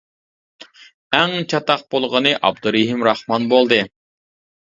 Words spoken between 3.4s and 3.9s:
بولدى.